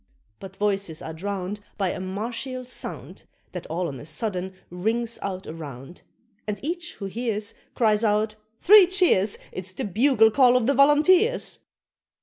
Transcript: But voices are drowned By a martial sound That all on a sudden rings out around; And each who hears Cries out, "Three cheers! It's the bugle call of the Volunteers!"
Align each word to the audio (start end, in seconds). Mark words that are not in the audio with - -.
But 0.39 0.55
voices 0.55 1.03
are 1.03 1.13
drowned 1.13 1.59
By 1.77 1.89
a 1.91 1.99
martial 1.99 2.65
sound 2.65 3.25
That 3.51 3.67
all 3.67 3.87
on 3.87 3.99
a 3.99 4.05
sudden 4.07 4.55
rings 4.71 5.19
out 5.21 5.45
around; 5.45 6.01
And 6.47 6.59
each 6.63 6.95
who 6.95 7.05
hears 7.05 7.53
Cries 7.75 8.03
out, 8.03 8.33
"Three 8.59 8.87
cheers! 8.87 9.37
It's 9.51 9.73
the 9.73 9.83
bugle 9.85 10.31
call 10.31 10.57
of 10.57 10.65
the 10.65 10.73
Volunteers!" 10.73 11.59